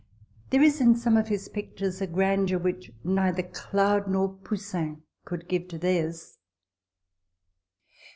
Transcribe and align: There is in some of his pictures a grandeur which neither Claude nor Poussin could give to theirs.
There 0.49 0.63
is 0.63 0.81
in 0.81 0.95
some 0.95 1.15
of 1.15 1.27
his 1.27 1.47
pictures 1.47 2.01
a 2.01 2.07
grandeur 2.07 2.57
which 2.57 2.91
neither 3.03 3.43
Claude 3.43 4.07
nor 4.07 4.29
Poussin 4.29 5.03
could 5.25 5.47
give 5.47 5.67
to 5.67 5.77
theirs. 5.77 6.39